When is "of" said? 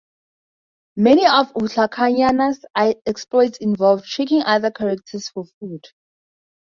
1.27-1.53